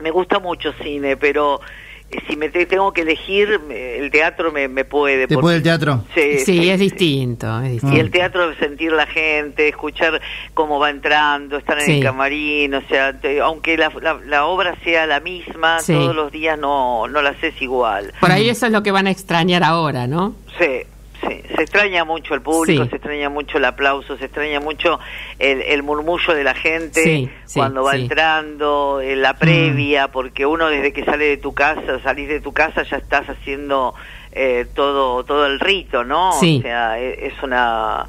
[0.01, 1.59] me gusta mucho cine, pero
[2.11, 5.27] eh, si me te- tengo que elegir, me- el teatro me, me puede.
[5.27, 6.03] ¿Te porque- puede el teatro?
[6.13, 6.83] Sí, Sí, sí, es sí.
[6.89, 7.95] distinto, es distinto.
[7.95, 10.21] Y el teatro, sentir la gente, escuchar
[10.53, 11.97] cómo va entrando, estar en Sí.
[11.97, 15.93] el camarín, o sea, te- aunque la, la, la obra sea la misma, Sí.
[15.93, 18.13] todos los días no, no la haces igual.
[18.19, 20.35] Por ahí eso es lo que van a extrañar ahora, ¿no?
[20.59, 20.81] Sí,
[21.21, 22.89] sí, se extraña mucho el público, Sí.
[22.89, 24.99] se extraña mucho el aplauso, se extraña mucho
[25.39, 28.01] el, el murmullo de la gente Sí, sí, cuando va sí.
[28.01, 32.53] entrando, en la previa, porque uno desde que sale de tu casa, salís de tu
[32.53, 33.93] casa ya estás haciendo
[34.31, 36.33] eh, todo todo el rito, ¿no?
[36.39, 36.57] Sí.
[36.59, 38.05] O sea, e- es una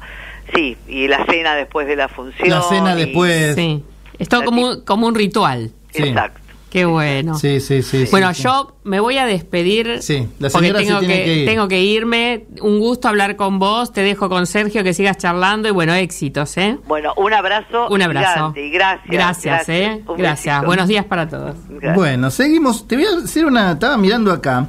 [0.53, 2.49] sí, y la cena después de la función.
[2.49, 3.55] La cena y- después.
[3.55, 3.83] Sí.
[4.19, 5.71] Es todo como un, como un ritual.
[5.91, 6.03] Sí.
[6.03, 6.41] Exacto.
[6.69, 7.35] Qué bueno.
[7.37, 8.05] Sí, sí, sí.
[8.11, 8.43] Bueno, sí.
[8.43, 11.47] yo me voy a despedir Sí, la porque se tengo tiene que, que ir.
[11.47, 12.45] tengo que irme.
[12.61, 13.93] Un gusto hablar con vos.
[13.93, 16.77] Te dejo con Sergio que sigas charlando y bueno, éxitos, ¿eh?
[16.85, 17.87] Bueno, un abrazo.
[17.89, 18.53] Un abrazo.
[18.53, 19.07] gigante y gracias.
[19.09, 20.03] Gracias, ¿eh?
[20.17, 20.55] Gracias.
[20.57, 20.65] besito.
[20.65, 21.55] Buenos días para todos.
[21.69, 21.95] Gracias.
[21.95, 22.85] Bueno, seguimos.
[22.87, 23.71] Te voy a hacer una.
[23.71, 24.67] Estaba mirando acá.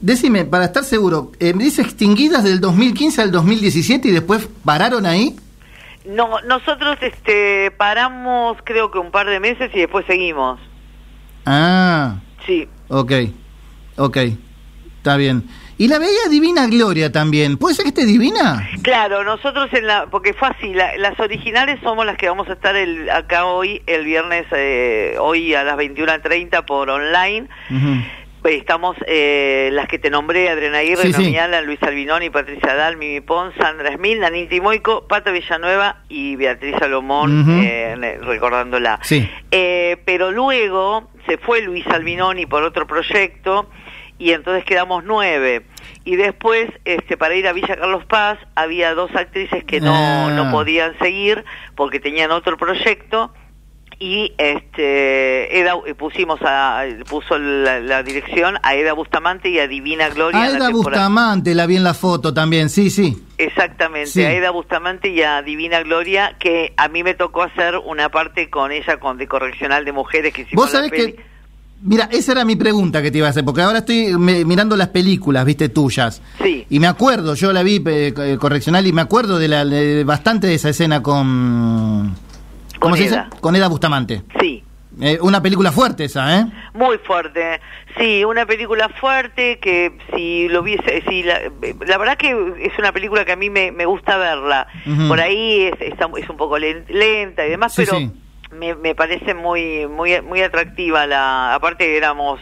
[0.00, 5.06] Decime, para estar seguro, eh, me dice extinguidas del 2015 al 2017 y después pararon
[5.06, 5.34] ahí.
[6.04, 10.60] No, nosotros este paramos creo que un par de meses y después seguimos.
[11.50, 12.68] Ah, Sí.
[12.88, 13.12] ok.
[13.96, 14.16] Ok.
[14.98, 15.44] Está bien.
[15.78, 17.56] Y la veía Divina Gloria también.
[17.56, 18.68] ¿Puede ser que esté divina?
[18.82, 22.52] Claro, nosotros en la porque fue así, la- las originales somos las que vamos a
[22.54, 27.48] estar el, acá hoy el viernes eh, hoy a las 21:30 por online.
[28.56, 31.22] Estamos eh, las que te nombré, Adriana Aguirre, Sí, sí.
[31.24, 36.74] Nominala, Luis Albinoni, Patricia Dal, Mimi Pons, Sandra Smil, Nanita Timoico, Pata Villanueva y Beatriz
[36.78, 38.98] Salomón, eh, recordándola.
[39.02, 39.28] Sí.
[39.50, 43.68] Eh, pero luego se fue Luis Albinoni por otro proyecto
[44.18, 45.62] y entonces quedamos nueve.
[46.04, 50.30] Y después, este, para ir a Villa Carlos Paz, había dos actrices que no, Ah.
[50.34, 51.44] no podían seguir
[51.76, 53.32] porque tenían otro proyecto
[54.00, 59.66] y este Eda, eh, pusimos a puso la, la dirección a Eda Bustamante y a
[59.66, 60.72] Divina Gloria la Aida temporada-
[61.08, 63.20] Bustamante, la vi en la foto también, sí, sí.
[63.38, 64.22] Exactamente, Sí.
[64.22, 68.50] a Eda Bustamante y a Divina Gloria, que a mí me tocó hacer una parte
[68.50, 71.12] con ella con de correccional de mujeres que hicimos Vos la sabés peli.
[71.14, 71.38] que...
[71.80, 74.76] Mira, esa era mi pregunta que te iba a hacer, porque ahora estoy me- mirando
[74.76, 76.20] las películas, viste, tuyas.
[76.42, 76.66] Sí.
[76.70, 80.48] Y me acuerdo, yo la vi eh, correccional y me acuerdo de la de bastante
[80.48, 82.16] de esa escena con...
[82.78, 83.24] Con se dice?
[83.40, 84.22] Con Eda Bustamante.
[84.40, 84.64] Sí.
[85.00, 86.46] Eh, una película fuerte esa, ¿eh?
[86.74, 87.60] Muy fuerte,
[87.98, 91.38] sí, una película fuerte que si lo viese, si la,
[91.86, 94.66] la verdad que es una película que a mí me, me gusta verla.
[95.06, 98.10] Por ahí es, es un poco len- lenta y demás, Sí, pero sí.
[98.50, 101.06] Me, me parece muy, muy, muy atractiva.
[101.06, 102.40] La, aparte éramos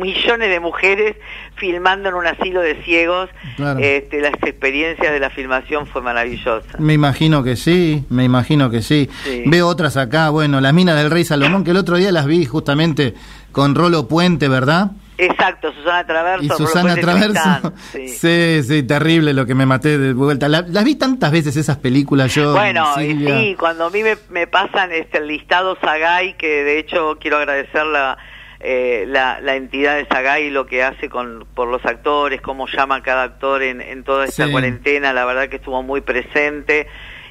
[0.00, 1.16] millones de mujeres
[1.56, 3.30] filmando en un asilo de ciegos.
[3.56, 3.78] Claro.
[3.80, 6.78] Este, las experiencias de la filmación fue maravillosa.
[6.78, 9.08] Me imagino que sí, me imagino que sí.
[9.24, 9.44] Sí.
[9.46, 12.44] Veo otras acá, bueno, las minas del rey Salomón, que el otro día las vi
[12.44, 13.14] justamente
[13.52, 14.90] con Rolo Puente, ¿verdad?
[15.18, 16.44] Exacto, Susana Traverso.
[16.44, 17.72] Y Susana Traverso.
[17.92, 18.08] Sí.
[18.08, 20.48] Sí, sí, terrible lo que me maté de vuelta.
[20.48, 22.52] La- las vi tantas veces esas películas yo.
[22.52, 26.78] Bueno, y sí, cuando a mí me, me pasan este, el listado Sagay, que de
[26.78, 28.18] hecho quiero agradecer la,
[28.60, 32.96] eh, la, la entidad de Sagay, lo que hace con, por los actores, cómo llama
[32.96, 34.52] a cada actor en, en toda esta Sí.
[34.52, 36.86] cuarentena, la verdad que estuvo muy presente.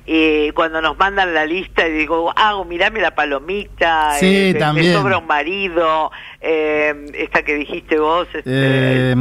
[0.07, 4.89] Y cuando nos mandan la lista y digo, ah, mirame la palomita, Sí, eh, también.
[4.89, 6.11] me sobra un marido,
[6.47, 8.27] eh, esta que dijiste vos.
[8.33, 9.15] Este, Eh,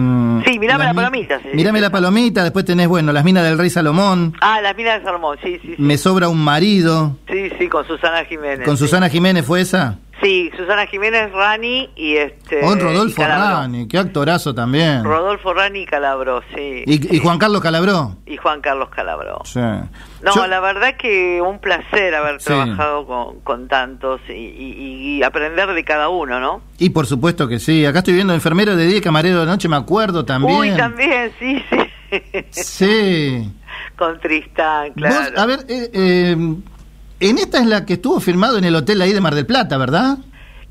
[0.47, 1.41] sí, mirame la mi- palomita.
[1.55, 4.35] Mirame la palomita, después tenés, bueno, las minas del rey Salomón.
[4.41, 5.75] Ah, las minas de Salomón, sí, sí.
[5.79, 7.17] Me sobra un marido.
[7.29, 8.67] Sí, sí, con Susana Jiménez.
[8.67, 8.77] Con.
[8.77, 9.99] Susana Jiménez fue esa.
[10.23, 12.61] Sí, Susana Jiménez, Rani y este.
[12.61, 13.57] Con y Rodolfo Calabró.
[13.63, 15.03] Rani, qué actorazo también.
[15.05, 16.85] Rodolfo Rani y Calabró, sí.
[16.87, 18.17] Y, y Juan Carlos Calabró.
[18.25, 19.41] Y Juan Carlos Calabró.
[19.45, 19.59] Sí.
[19.61, 22.47] No, Yo- la verdad que un placer haber Sí.
[22.47, 26.63] trabajado con, con tantos y, y- y aprender de cada uno, ¿no?
[26.79, 27.14] Y por supuesto
[27.49, 27.85] que sí.
[27.87, 30.59] Acá estoy viendo enfermero de día y camarero de noche, me acuerdo también.
[30.59, 32.45] Uy, también, sí, sí.
[32.51, 33.53] Sí.
[33.97, 35.31] con Tristán, claro.
[35.31, 36.37] Vos, a ver, eh, eh,
[37.21, 39.77] en esta es la que estuvo filmado en el hotel ahí de Mar del Plata,
[39.79, 40.19] ¿verdad?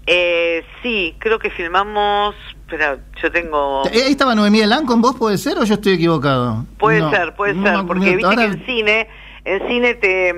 [0.05, 2.35] Eh, sí, creo que filmamos.
[2.65, 3.83] Espera, yo tengo.
[3.91, 6.65] Eh, ¿Ahí estaba Noemí Elán con vos, puede ser, o yo estoy equivocado?
[6.77, 9.07] Puede No, ser, puede no ser, porque viste ahora- que en cine,
[9.45, 10.33] en cine te,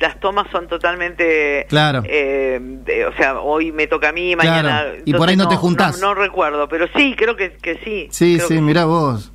[0.00, 2.02] las tomas son totalmente, Claro.
[2.04, 5.48] eh, de- o sea, hoy me toca a mí, mañana, Claro, y por ahí no
[5.48, 6.00] te juntás.
[6.00, 8.08] No, no recuerdo, pero sí, creo que, que sí.
[8.10, 9.32] Sí, creo sí, que mirá vos.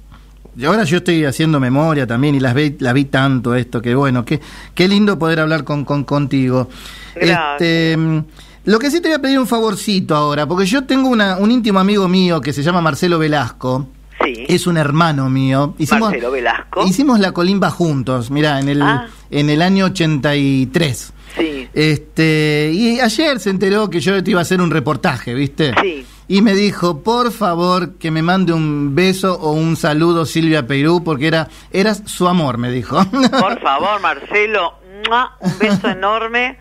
[0.55, 3.93] Y ahora yo estoy haciendo memoria también y las vi, las vi tanto esto, que
[3.93, 4.39] bueno, qué,
[4.73, 6.67] qué lindo poder hablar con, con contigo.
[7.15, 7.39] Gracias.
[7.61, 8.23] Este, mm,
[8.65, 11.51] lo que sí te voy a pedir un favorcito ahora, porque yo tengo una, un
[11.51, 13.87] íntimo amigo mío que se llama Marcelo Velasco,
[14.35, 15.75] Sí, es un hermano mío.
[15.99, 16.85] Marcelo Velasco.
[16.85, 19.07] Hicimos la colimba juntos, mirá, en el, Ah.
[19.31, 21.13] en el año 83.
[21.35, 25.73] sí, Este, y ayer se enteró que yo te iba a hacer un reportaje, ¿viste?
[25.81, 26.05] Sí.
[26.29, 31.01] Y me dijo, por favor, que me mande un beso o un saludo Silvia Perú,
[31.05, 32.97] porque era, eras su amor, me dijo.
[33.39, 34.73] por favor, Marcelo,
[35.39, 36.57] un beso enorme.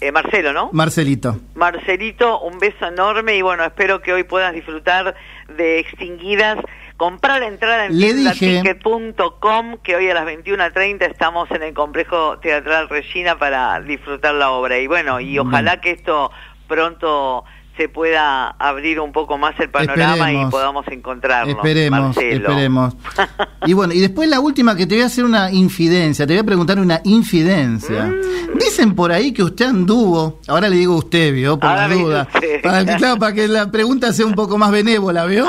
[0.00, 0.68] Eh, Marcelo, ¿no?
[0.72, 1.40] Marcelito.
[1.54, 5.14] Marcelito, un beso enorme y bueno, espero que hoy puedas disfrutar
[5.48, 6.58] de Extinguidas.
[6.96, 13.38] Comprar entrada en tiendaticket.com, que hoy a las 21.30 estamos en el complejo teatral Regina
[13.38, 14.78] para disfrutar la obra.
[14.78, 16.30] Y bueno, y ojalá que esto
[16.66, 17.44] pronto
[17.76, 20.48] se pueda abrir un poco más el panorama Esperemos.
[20.48, 21.56] y podamos encontrarnos.
[21.56, 22.48] Esperemos, Marcelo.
[22.48, 22.94] esperemos.
[23.66, 26.40] Y bueno, y después la última que te voy a hacer una infidencia, te voy
[26.40, 28.04] a preguntar una infidencia.
[28.06, 28.58] Mm.
[28.58, 31.58] Dicen por ahí que usted anduvo, ahora le digo usted, ¿vio?
[31.58, 32.28] Por Ahora la duda.
[32.32, 32.62] usted.
[32.62, 35.46] Para que, claro, para que la pregunta sea un poco más benévola, ¿vio?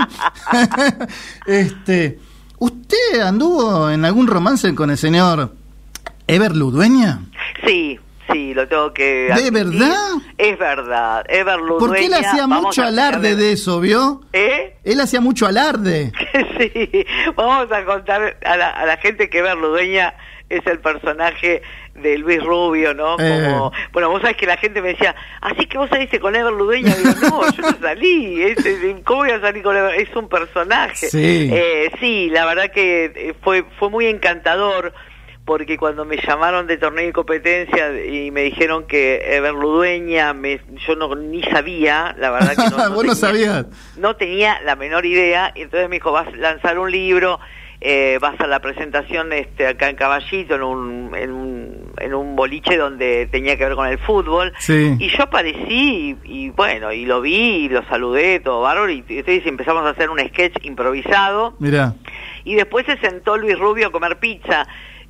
[1.46, 2.20] este,
[2.60, 5.54] ¿Usted anduvo en algún romance con el señor
[6.26, 7.20] Ever Ludueña?
[7.66, 8.00] Sí,
[8.32, 9.54] sí, lo tengo que ¿De admitir.
[9.54, 10.08] verdad?
[10.38, 11.26] Es verdad.
[11.30, 14.22] Ever Porque él Ludueña, hacía mucho alarde de eso, ¿vio?
[14.34, 14.76] ¿Eh?
[14.84, 16.12] Él hacía mucho alarde.
[16.58, 20.14] sí, vamos a contar a la, a la gente que Berludeña
[20.50, 21.62] es el personaje
[21.96, 23.18] de Luis Rubio, ¿no?
[23.20, 23.54] Eh.
[23.92, 26.96] Bueno, vos sabés que la gente me decía, así que vos saliste con Ever Ludueña.
[26.96, 28.44] Digo, no, yo no salí.
[28.44, 30.00] Es- es- ¿Cómo voy a salir con Ever?
[30.00, 31.08] Es un personaje.
[31.10, 31.50] Sí.
[31.52, 34.94] Eh, sí, la verdad que eh, fue, fue muy encantador
[35.48, 40.60] porque cuando me llamaron de torneo y competencia y me dijeron que Ever Ludueña, me,
[40.86, 43.66] yo no ni sabía, la verdad que no, no Vos no tenía- sabías.
[43.98, 47.40] no tenía la menor idea y entonces me dijo vas a lanzar un libro
[47.80, 52.36] eh, vas a la presentación este acá en Caballito en un, en un en un
[52.36, 54.96] boliche donde tenía que ver con el fútbol Sí.
[55.00, 59.04] y yo aparecí y, y bueno y lo vi y lo saludé todo bárbaro y
[59.08, 61.94] entonces empezamos a hacer un sketch improvisado Mira.
[62.44, 64.68] y después se sentó Luis Rubio a comer pizza.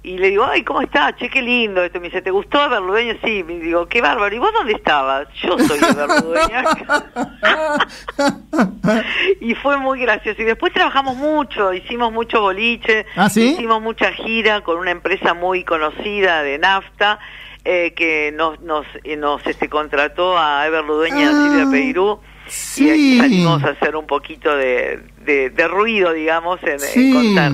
[0.08, 1.14] Y le digo, ay, ¿cómo está?
[1.18, 2.00] Che, qué lindo esto.
[2.00, 3.16] Me dice, ¿te gustó Berludeño?
[3.26, 3.44] Sí.
[3.44, 4.34] Me digo, qué bárbaro.
[4.34, 5.28] ¿Y vos dónde estabas?
[5.42, 5.88] Yo soy de
[9.42, 10.42] y fue muy gracioso.
[10.42, 13.50] Y después trabajamos mucho, hicimos mucho boliche, ¿Ah, sí?
[13.54, 17.20] hicimos mucha gira con una empresa muy conocida de nafta.
[17.66, 22.86] eh, que nos nos, eh, nos este, contrató a Ever Ludueña Ah, Silvia Peirú sí.
[22.86, 26.80] y ahí salimos a hacer un poquito de, de, de ruido, digamos, en,
[27.12, 27.52] contar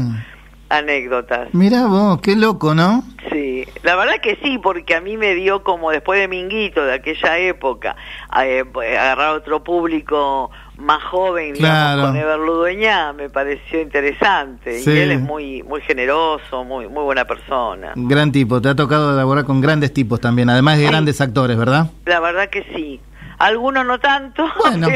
[0.78, 1.54] anécdotas.
[1.54, 3.04] Mirá vos, qué loco, ¿no?
[3.32, 6.94] Sí, la verdad que sí, porque a mí me dio como después de Minguito, de
[6.94, 7.96] aquella época,
[8.42, 8.64] eh,
[8.98, 14.82] agarrar otro público más joven, digamos, con Ever Ludueña, me pareció interesante.
[14.82, 17.94] Y él es muy muy generoso, muy muy buena persona.
[17.96, 21.92] Gran tipo, te ha tocado elaborar con grandes tipos también, además de grandes actores, ¿verdad?
[22.06, 23.00] La verdad que sí.
[23.38, 24.88] Algunos no tanto, bueno.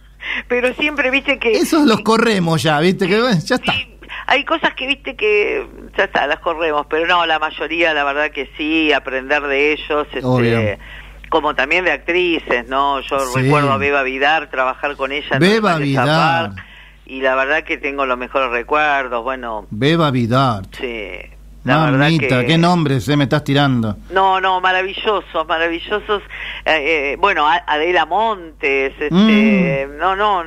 [0.48, 1.52] pero, siempre viste que...
[1.52, 3.72] Esos los corremos ya, viste, que ya está.
[4.26, 8.30] Hay cosas que viste que ya está, las corremos, pero no, la mayoría la verdad
[8.30, 10.78] que sí, aprender de ellos, este,
[11.28, 13.00] como también de actrices, ¿no?
[13.00, 15.38] Yo recuerdo a Beba Vidar, trabajar con ella.
[15.38, 16.52] Beba Vidar.
[17.04, 19.66] y la verdad que tengo los mejores recuerdos, bueno.
[19.70, 20.64] Beba Vidar.
[20.72, 21.20] Sí.
[21.66, 23.96] Mamita, qué nombres se me estás tirando.
[24.10, 26.22] No, no, maravillosos, maravillosos.
[26.64, 29.98] Eh, eh, bueno, Adela Montes, este, mm.
[29.98, 30.44] no, no,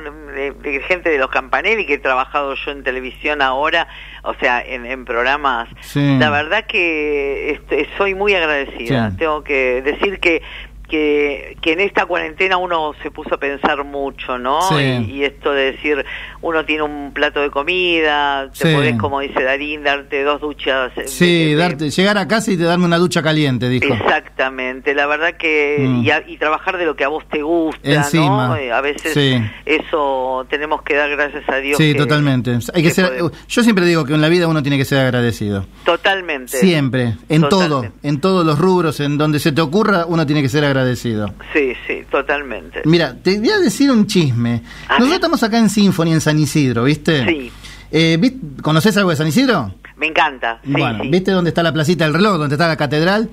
[0.86, 3.88] gente de los Campanelli que he trabajado yo en televisión ahora,
[4.22, 5.68] o sea, en, programas.
[5.94, 9.12] La verdad que este, soy muy agradecida.
[9.16, 10.42] Tengo que decir que
[10.90, 14.58] que, que en esta cuarentena uno se puso a pensar mucho, ¿no?
[14.80, 16.04] Y, esto de decir,
[16.42, 20.90] uno tiene un plato de comida, te podés, como dice Darín, darte dos duchas.
[20.96, 23.92] Eh, sí, darte, llegar a casa y te darme una ducha caliente, dijo.
[23.94, 26.04] Exactamente, la verdad que, mm.
[26.26, 28.48] y, trabajar de lo que a vos te gusta, Encima.
[28.48, 28.56] ¿no?
[28.56, 29.16] Eh, a veces
[29.64, 31.78] eso tenemos que dar gracias a Dios.
[31.78, 32.58] Sí, totalmente.
[32.74, 33.12] Hay que, ser,
[33.48, 35.66] yo siempre digo que en la vida uno tiene que ser agradecido.
[35.84, 36.58] Totalmente.
[36.58, 40.48] Siempre, en todo, en todos los rubros, en donde se te ocurra, uno tiene que
[40.48, 41.32] ser agradecido agradecido.
[41.52, 42.82] Sí, sí, totalmente.
[42.84, 44.62] Mira, te voy a decir un chisme.
[44.88, 47.24] Nosotros estamos acá en Symphony, en San Isidro, ¿viste?
[47.26, 47.52] Sí.
[47.92, 48.18] Eh,
[48.62, 49.74] ¿Conoces algo de San Isidro?
[49.96, 50.60] Me encanta.
[50.64, 53.28] bueno, ¿viste dónde está la placita del reloj, dónde está la catedral?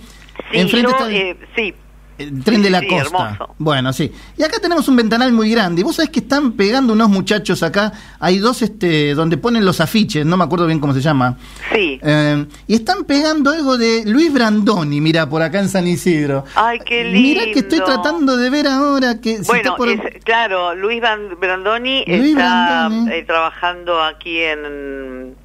[0.52, 1.12] Sí, Enfrente está...
[1.12, 1.74] eh, sí,
[2.18, 3.38] el tren de la costa.
[3.58, 4.12] Bueno, sí.
[4.38, 5.82] Y acá tenemos un ventanal muy grande.
[5.82, 7.92] Y vos sabés que están pegando unos muchachos acá.
[8.20, 11.38] Hay dos este donde ponen los afiches, no me acuerdo bien cómo se llama.
[11.74, 12.00] Sí.
[12.02, 16.46] Eh, y están pegando algo de Luis Brandoni, mira, por acá en San Isidro.
[16.56, 17.20] Ay, qué lindo.
[17.20, 19.40] Mira que estoy tratando de ver ahora que...
[19.46, 19.76] bueno,
[20.24, 25.36] claro, Luis Brandoni está eh, trabajando aquí en,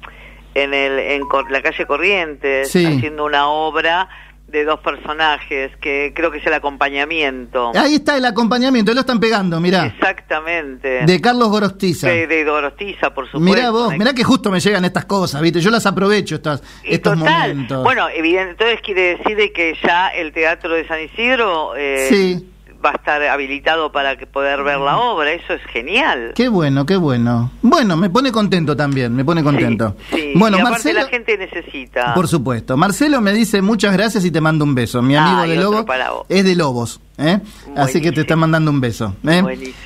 [0.55, 4.09] en, el, en la calle Corrientes, haciendo una obra
[4.53, 7.71] de dos personajes, que creo que es el acompañamiento.
[7.75, 9.87] Ahí está el acompañamiento, lo están pegando, mirá.
[9.87, 11.07] Exactamente.
[11.07, 12.07] De Carlos Gorostiza.
[12.07, 13.39] De, Gorostiza, por supuesto.
[13.39, 15.59] Mirá vos, mirá que justo me llegan estas cosas, ¿viste?
[15.59, 17.83] Yo las aprovecho estas, estos momentos.
[17.83, 21.75] Bueno, evidente, entonces quiere decir que ya el Teatro de San Isidro...
[21.75, 22.49] Eh, sí
[22.83, 25.31] va a estar habilitado para que poder ver la obra.
[25.31, 26.33] Eso es genial.
[26.35, 27.51] Qué bueno, qué bueno.
[27.61, 29.95] Bueno, me pone contento también, me pone contento.
[30.11, 32.13] Sí, Bueno, y Marcelo, la gente necesita.
[32.13, 32.77] Por supuesto.
[32.77, 35.01] Marcelo me dice muchas gracias y te mando un beso.
[35.01, 35.85] Mi amigo de Lobos
[36.29, 36.99] es de Lobos.
[37.17, 37.39] ¿eh?
[37.75, 39.15] Así que te está mandando un beso.
[39.27, 39.43] ¿eh?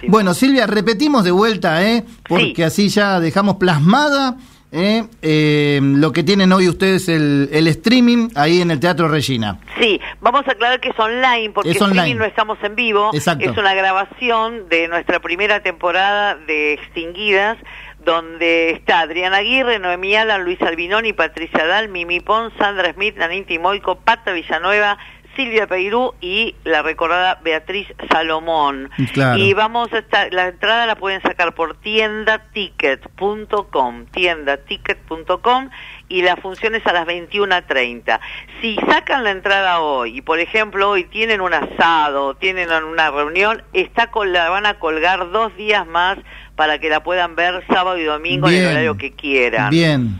[0.07, 2.05] Bueno, Silvia, repetimos de vuelta, ¿eh?
[2.27, 4.37] porque así ya dejamos plasmada
[4.71, 5.03] ¿eh?
[5.21, 9.59] Eh, lo que tienen hoy ustedes el, el, streaming ahí en el Teatro Regina.
[9.79, 13.11] Sí, vamos a aclarar que es online, porque es streaming no estamos en vivo.
[13.13, 17.57] Es una grabación de nuestra primera temporada de Extinguidas,
[17.99, 23.45] donde está Adriana Aguirre, Noemí Alan, Luis Albinoni, Patricia Dal, Mimi Pon, Sandra Smith, Nanín
[23.45, 24.97] Timoico, Pata Villanueva,
[25.37, 28.89] Silvia Peirú y la recordada Beatriz Salomón.
[29.37, 35.69] Y vamos a estar, la entrada la pueden sacar por tiendaticket.com, tiendaticket.com
[36.09, 38.19] y la función es a las 21.30.
[38.61, 43.63] Si sacan la entrada hoy y por ejemplo hoy tienen un asado, tienen una reunión,
[43.73, 46.17] está con, la van a colgar dos días más
[46.55, 49.69] para que la puedan ver sábado y domingo en el horario que quieran.
[49.69, 50.19] Bien.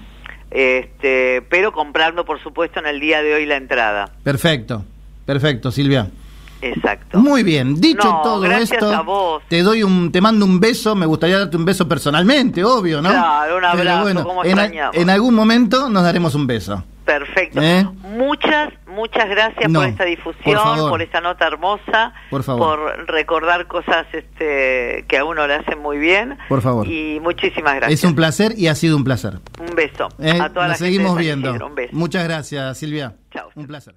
[0.51, 4.12] Este, pero comprando por supuesto en el día de hoy la entrada.
[4.23, 4.86] Perfecto.
[5.28, 6.10] Perfecto, Silvia.
[6.62, 7.20] Exacto.
[7.20, 11.58] Muy bien, dicho todo esto, te doy un, te mando un beso, me gustaría darte
[11.58, 13.10] un beso personalmente, obvio, ¿no?
[13.10, 14.44] Claro, un abrazo,
[14.94, 16.84] en, algún momento nos daremos un beso.
[17.06, 17.62] Perfecto.
[17.62, 17.88] ¿Eh?
[18.16, 22.80] Muchas, muchas gracias por esta difusión, por, esta nota hermosa, por, favor.
[22.80, 26.38] por recordar cosas este, que a uno le hacen muy bien.
[26.50, 26.88] Por favor.
[26.88, 28.00] Y muchísimas gracias.
[28.00, 29.40] Es un placer y ha sido un placer.
[29.60, 30.08] Un beso.
[30.20, 30.40] ¿Eh?
[30.42, 31.54] A toda la seguimos viendo.
[31.54, 31.92] Un beso.
[31.94, 33.13] Muchas gracias, Silvia.
[33.32, 33.50] Chao.
[33.56, 33.94] Un placer.